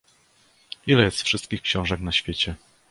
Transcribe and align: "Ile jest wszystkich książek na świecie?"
"Ile 0.87 1.03
jest 1.03 1.21
wszystkich 1.23 1.61
książek 1.61 1.99
na 1.99 2.11
świecie?" 2.11 2.55